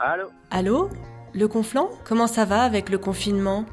[0.00, 0.90] Allô Allô
[1.34, 3.64] Le Conflant Comment ça va avec le confinement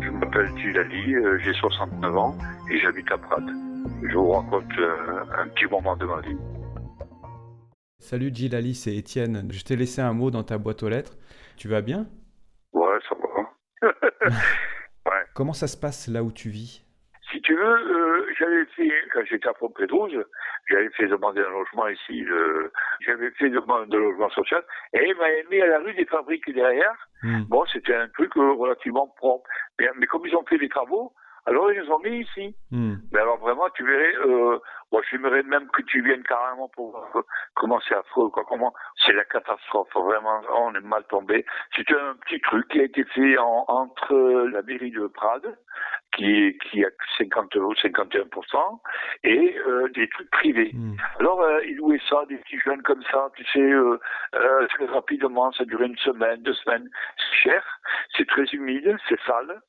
[0.00, 2.36] Je m'appelle Gilali, euh, j'ai 69 ans
[2.68, 3.50] et j'habite à Prades.
[4.02, 6.36] Je vous raconte euh, un petit moment de ma vie.
[8.00, 9.48] Salut Gilali, c'est Étienne.
[9.52, 11.16] Je t'ai laissé un mot dans ta boîte aux lettres.
[11.56, 12.06] Tu vas bien
[12.72, 13.90] Ouais, ça va.
[14.26, 15.22] ouais.
[15.34, 16.84] Comment ça se passe là où tu vis?
[17.30, 20.24] Si tu veux, euh, j'avais fait, quand j'étais à Pompédouze,
[20.68, 22.20] j'avais fait demander un logement ici.
[22.20, 22.72] Le...
[23.00, 26.52] J'avais fait demande de logement social et il m'avait mis à la rue des fabriques
[26.52, 26.94] derrière.
[27.22, 27.42] Hmm.
[27.48, 29.48] Bon, c'était un truc euh, relativement propre.
[29.78, 31.12] Mais, mais comme ils ont fait les travaux,
[31.46, 32.54] alors ils nous ont mis ici.
[32.70, 32.94] Hmm.
[33.12, 34.58] Mais alors vraiment, tu verrais, euh,
[34.94, 38.72] moi j'aimerais même que tu viennes carrément pour voir comment c'est affreux, quoi, comment
[39.04, 41.44] c'est la catastrophe, vraiment, on est mal tombé.
[41.74, 44.14] C'est un petit truc qui a été fait en- entre
[44.52, 45.58] la mairie de Prades,
[46.14, 48.80] qui, qui a 50 ou 51%,
[49.24, 50.70] et euh, des trucs privés.
[50.72, 50.94] Hmm.
[51.18, 53.98] Alors, euh, ils louaient ça, des petits jeunes comme ça, tu sais, euh,
[54.36, 56.88] euh, très rapidement, ça durait une semaine, deux semaines.
[57.18, 57.80] C'est cher,
[58.16, 59.60] c'est très humide, c'est sale,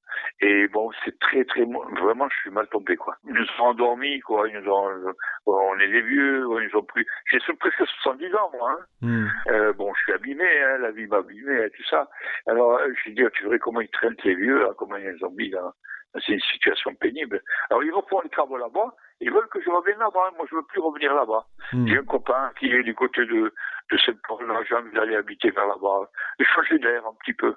[0.41, 1.65] et bon, c'est très, très,
[1.99, 3.15] vraiment, je suis mal tombé, quoi.
[3.25, 5.13] Ils nous ont endormis, quoi, ils nous ont,
[5.45, 8.85] on est des vieux, ils ont pris, j'ai presque 70 ans, moi, hein.
[9.01, 9.27] Hmm.
[9.47, 12.09] Euh, bon, je suis abîmé, hein, la vie m'a abîmé, hein, tout ça.
[12.47, 15.23] Alors, euh, je dis, tu verrais comment ils traînent les vieux, là, comment ils les
[15.23, 15.73] ont mis là.
[16.25, 17.41] C'est une situation pénible.
[17.69, 18.95] Alors, ils vont faire les travaux là-bas.
[19.19, 20.31] Ils veulent que je revienne là-bas.
[20.37, 21.45] Moi, je veux plus revenir là-bas.
[21.73, 21.87] Hmm.
[21.87, 23.53] J'ai un copain qui est du côté de,
[23.91, 24.63] de cette porte-là.
[24.67, 26.09] J'ai envie d'aller habiter vers là-bas.
[26.39, 27.53] Et changer d'air un petit peu.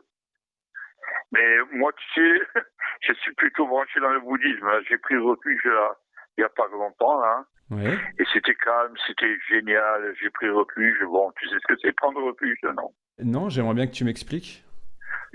[1.33, 2.47] Mais moi, tu sais,
[3.03, 4.69] je suis plutôt branché dans le bouddhisme.
[4.89, 5.97] J'ai pris refuge là,
[6.39, 7.45] il n'y a pas longtemps, là.
[7.71, 7.99] Ouais.
[8.19, 10.15] Et c'était calme, c'était génial.
[10.21, 11.05] J'ai pris refuge.
[11.05, 12.95] Bon, tu sais ce que c'est prendre refuge, non?
[13.19, 14.65] Non, j'aimerais bien que tu m'expliques.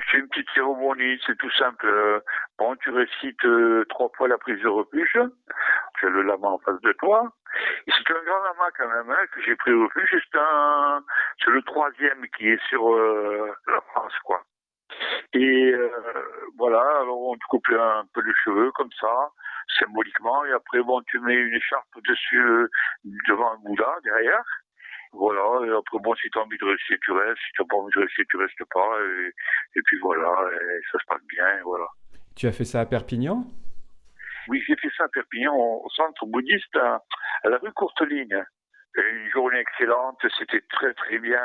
[0.10, 1.86] C'est une petite cérémonie, c'est tout simple.
[2.58, 5.20] Bon, tu récites euh, trois fois la prise de refuge.
[6.00, 7.32] Tu as le lama en face de toi.
[7.86, 10.10] Et c'est un grand lama quand même hein, que j'ai pris refuge.
[10.32, 11.04] C'est un,
[11.44, 14.42] c'est le troisième qui est sur euh, la France, quoi.
[15.34, 15.90] Et euh,
[16.58, 19.32] voilà, alors on te coupe un peu les cheveux comme ça,
[19.80, 22.68] symboliquement, et après bon, tu mets une écharpe dessus euh,
[23.28, 24.44] devant un Bouddha derrière.
[25.12, 27.68] Voilà, et après bon, si tu as envie de rester, tu restes, si tu n'as
[27.68, 29.32] pas envie de rester, tu restes pas, et,
[29.76, 31.86] et puis voilà, et ça se passe bien, et voilà.
[32.36, 33.46] Tu as fait ça à Perpignan?
[34.48, 37.02] Oui, j'ai fait ça à Perpignan, au, centre bouddhiste, à,
[37.44, 38.46] à la rue Courteline.
[38.96, 41.42] Une journée excellente, c'était très très bien.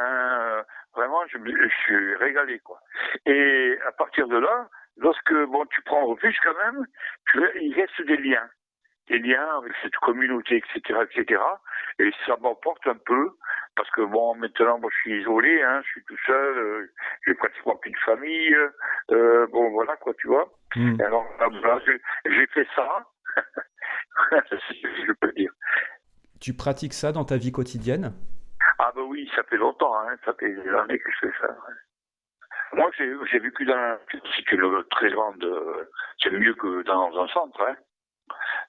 [0.94, 2.78] Vraiment, je me je suis régalé quoi.
[3.24, 4.68] Et à partir de là,
[4.98, 6.86] lorsque bon, tu prends refuge quand même,
[7.30, 8.48] tu, il reste des liens,
[9.08, 11.40] des liens avec cette communauté, etc., etc.
[11.98, 13.30] Et ça m'emporte un peu
[13.76, 16.92] parce que bon, maintenant, moi, je suis isolé, hein, je suis tout seul, euh,
[17.26, 18.56] j'ai pratiquement plus de famille.
[19.10, 20.52] euh, bon, voilà quoi, tu vois.
[20.76, 21.00] Hmm.
[21.00, 23.06] Alors, voilà, j'ai- fait ça.
[24.50, 25.50] Je peux dire.
[26.40, 28.12] Tu pratiques ça dans ta vie quotidienne?
[28.78, 31.48] Ah ben oui, ça fait longtemps, hein, ça fait des années que je fais ça.
[31.48, 31.74] ouais.
[32.78, 32.90] Moi,
[33.30, 35.84] j'ai vécu dans c'est une très grande, euh,
[36.22, 37.60] c'est mieux que dans un centre.
[37.68, 37.76] Hein.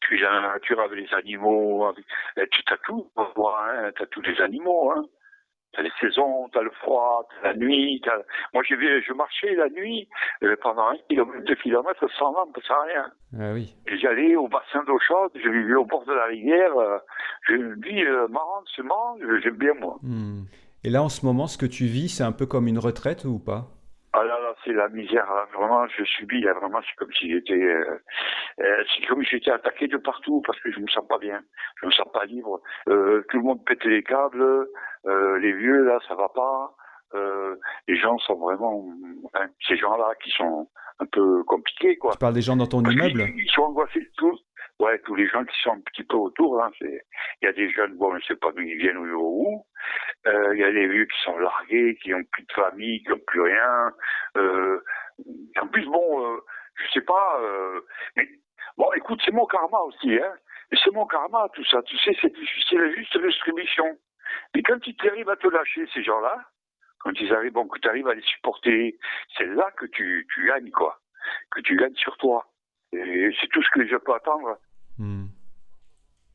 [0.02, 2.06] Tu es dans la nature avec les animaux, avec,
[2.52, 4.92] tu as tout, hein, tu as tous les animaux.
[4.92, 5.03] Hein.
[5.74, 8.02] Tu as les saisons, tu as le froid, tu as la nuit.
[8.03, 8.24] t'as-
[8.56, 10.08] Moi, j'ai je marchais la nuit
[10.42, 13.06] euh, pendant un kilomètre, deux kilomètres sans lampe, sans rien.
[13.40, 13.75] Ah oui.
[14.02, 16.75] J'allais au bassin d'eau chaude, je vivais au bord de la rivière.
[16.75, 16.98] euh,
[17.48, 19.98] J'ai une vie euh, marrante, marrant, j'aime bien moi.
[20.02, 20.46] Hmm.
[20.84, 23.25] Et là, en ce moment, ce que tu vis, c'est un peu comme une retraite
[23.25, 23.68] ou pas?
[24.69, 25.46] C'est la misère, hein.
[25.57, 28.00] vraiment, je subis, là, vraiment, c'est comme si j'étais, euh,
[28.62, 31.41] euh, c'est comme si j'étais attaqué de partout parce que je me sens pas bien,
[31.81, 32.62] je me sens pas libre.
[32.88, 34.68] Euh, tout le monde pète les câbles,
[35.06, 36.75] les vieux là, ça va pas.
[37.88, 38.85] Les gens sont vraiment,
[39.34, 40.69] hein, ces gens-là qui sont
[41.00, 42.12] un peu compliqués quoi.
[42.12, 43.24] Tu parles des gens dans ton Parce immeuble?
[43.36, 44.40] Ils sont angoissés tous.
[44.80, 46.62] Ouais, tous les gens qui sont un petit peu autour.
[46.63, 47.01] Hein, c'est-
[47.41, 49.66] il y a des jeunes, bon, je ne sais pas d'où ils viennent ou où.
[50.28, 53.09] Euh, Il y a des vieux qui sont largués, qui n'ont plus de famille, qui
[53.09, 53.94] n'ont plus rien.
[54.38, 54.80] Euh,
[55.62, 56.40] en plus, bon, euh,
[56.75, 57.40] je sais pas.
[57.41, 57.81] euh,
[58.16, 58.28] mais
[58.78, 60.13] bon, écoute, c'est mon karma aussi.
[60.16, 60.34] Hein,
[60.84, 61.81] c'est mon karma, tout ça.
[61.84, 63.97] Tu sais, c'est la juste distribution.
[64.56, 66.38] Et quand ils arrivent à te lâcher, ces gens-là,
[67.00, 68.98] quand ils arrivent, bon, que tu arrives à les supporter,
[69.38, 71.00] c'est là que tu, tu gagnes, quoi.
[71.51, 72.45] Que tu gagnes sur toi.
[72.92, 74.57] Et c'est tout ce que je peux attendre.
[74.98, 75.27] Hmm.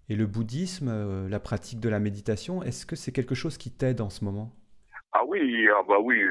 [0.09, 3.71] Et le bouddhisme, euh, la pratique de la méditation, est-ce que c'est quelque chose qui
[3.71, 4.51] t'aide en ce moment?
[5.13, 6.23] Ah oui, ah bah oui,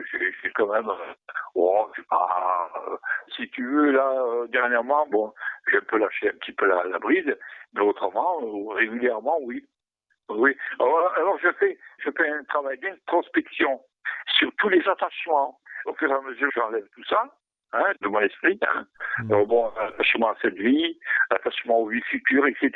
[0.42, 0.90] c'est quand même.
[0.90, 1.14] euh,
[1.56, 2.70] Oh, pas.
[2.88, 2.98] euh,
[3.36, 5.32] si tu veux, là, dernièrement, bon,
[5.72, 7.38] j'ai un peu lâché un petit peu la, la bride,
[7.74, 8.40] mais autrement,
[8.74, 9.66] régulièrement, oui.
[10.30, 10.56] Oui.
[10.80, 13.82] Alors, alors je fais, je fais un travail d'introspection
[14.38, 15.60] sur tous les attachements.
[15.86, 17.24] Au fur et à mesure, j'enlève tout ça.
[17.76, 18.60] Hein, de mon esprit.
[18.68, 18.86] Hein.
[19.20, 19.32] Mm.
[19.32, 21.00] Alors bon, attachement à cette vie,
[21.32, 22.70] attachement aux vies futures, etc.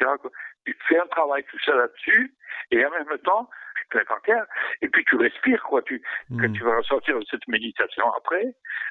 [0.67, 2.35] Tu fais un travail tout ça là-dessus,
[2.71, 3.49] et en même temps,
[3.89, 4.45] tu mets par terre,
[4.81, 5.81] et puis tu respires, quoi.
[5.83, 6.51] Tu, Quand Hmm.
[6.53, 8.43] tu vas ressortir de cette méditation après,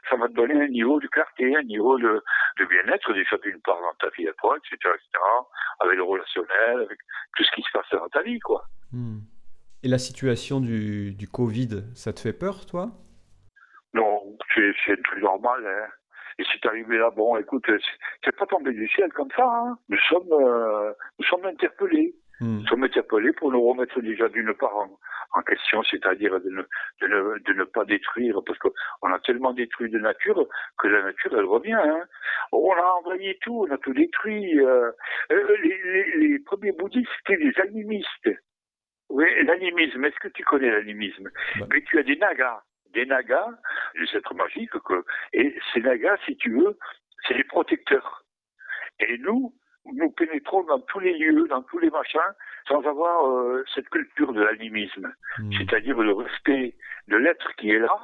[0.09, 2.23] ça va te donner un niveau de clarté, un niveau de,
[2.59, 5.09] de bien-être, déjà d'une part dans ta vie à toi, etc., etc.,
[5.81, 6.99] avec le relationnel, avec
[7.37, 8.65] tout ce qui se passe dans ta vie, quoi.
[8.93, 9.19] Hmm.
[9.83, 12.91] Et la situation du, du Covid, ça te fait peur, toi?
[13.93, 14.23] Non,
[14.55, 15.89] c'est c'est truc normal, hein.
[16.39, 17.65] Et c'est arrivé là, bon, écoute,
[18.23, 19.79] c'est- pas tombé du ciel comme ça, hein.
[19.89, 22.15] Nous sommes, euh, nous sommes interpellés.
[22.41, 22.59] Hmm.
[22.59, 24.91] Nous sommes interpellés pour nous remettre déjà d'une part en,
[25.33, 26.63] en question, c'est-à-dire de ne,
[27.01, 30.47] de, ne, de ne pas détruire, parce qu'on a tellement détruit de nature
[30.79, 31.73] que la nature, elle revient.
[31.73, 32.05] Hein.
[32.53, 34.61] On a envoyé tout, on a tout détruit.
[34.61, 34.91] euh.
[35.33, 38.29] Euh, les, les, les premiers bouddhistes, c'était des animistes.
[39.09, 41.31] Oui, l'animisme, est-ce que tu connais l'animisme?
[41.71, 42.61] Mais tu as des nagas.
[42.97, 43.51] Des nagas,
[43.95, 46.73] des êtres magiques, que, et ces nagas, si tu veux,
[47.23, 48.25] c'est les protecteurs.
[49.05, 49.55] Et nous,
[49.99, 52.33] nous pénétrons dans tous les lieux, dans tous les machins,
[52.69, 55.09] sans avoir euh, cette culture de l'animisme,
[55.39, 55.53] Hmm.
[55.57, 56.75] c'est-à-dire le respect
[57.09, 57.99] de l'être qui est là,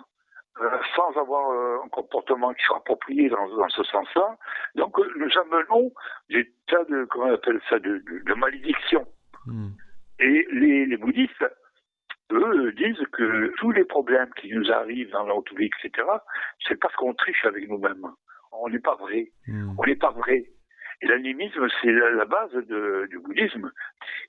[0.60, 4.36] euh, sans avoir euh, un comportement qui soit approprié dans, dans ce sens-là.
[4.74, 5.84] Donc nous amenons
[6.28, 9.06] des tas de, comment on appelle ça, de, de, de malédictions.
[9.46, 9.70] Hmm.
[10.18, 11.46] Et les, les bouddhistes,
[12.30, 16.06] eux, disent que tous les problèmes qui nous arrivent dans notre vie, etc.,
[16.66, 18.06] c'est parce qu'on triche avec nous-mêmes.
[18.52, 19.32] On n'est pas vrai.
[19.46, 19.74] Hmm.
[19.78, 20.44] On n'est pas vrai.
[21.00, 23.70] Et l'animisme, c'est la, la base de- du bouddhisme.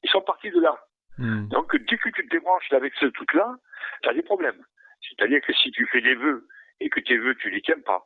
[0.03, 0.75] Ils sont partis de là.
[1.17, 1.47] Hmm.
[1.49, 3.55] Donc, dès que tu te débranches avec ce truc-là,
[4.01, 4.61] tu as des problèmes.
[5.01, 6.47] C'est-à-dire que si tu fais des vœux
[6.79, 8.03] et que tes vœux, tu les tiens pas,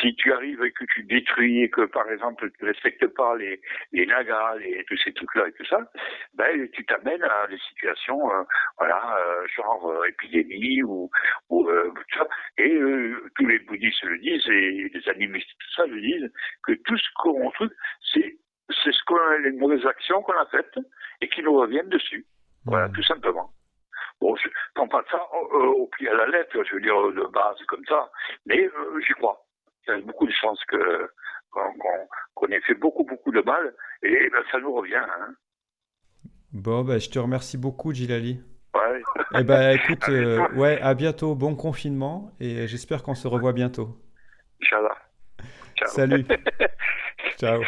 [0.00, 3.60] si tu arrives et que tu détruis et que, par exemple, tu respectes pas les,
[3.92, 5.80] les nagas, les, tous ces trucs-là et tout ça,
[6.34, 8.42] ben, tu t'amènes à des situations, euh,
[8.78, 11.10] voilà, euh, genre euh, épidémie ou,
[11.48, 12.28] ou tout ça.
[12.58, 12.78] Et
[13.36, 16.32] tous les bouddhistes le disent et les animistes, tout ça le disent,
[16.64, 17.72] que tout ce qu'on truc,
[18.12, 18.36] c'est
[18.84, 20.78] c'est ce qu'on les mauvaises actions qu'on a faites
[21.20, 22.24] et qui nous reviennent dessus.
[22.66, 22.92] Voilà, Hmm.
[22.92, 23.50] tout simplement.
[24.20, 27.26] Bon, je prends pas ça au, au pied à la lettre, je veux dire, de
[27.32, 28.10] base comme ça,
[28.46, 29.42] mais euh, j'y crois.
[30.04, 31.10] Beaucoup de chances que
[32.34, 34.94] qu'on ait fait beaucoup, beaucoup de mal, et ben, ça nous revient.
[34.94, 35.34] Hein.
[36.52, 38.40] Bon, bah, je te remercie beaucoup, Gilali.
[38.74, 39.02] Ouais.
[39.38, 40.54] Eh ben, écoute, À euh, bientôt.
[40.56, 43.98] ouais, à bientôt, bon confinement, et j'espère qu'on se revoit bientôt.
[44.62, 44.96] Inch'Allah.
[45.86, 46.26] Salut.
[47.38, 47.62] Ciao.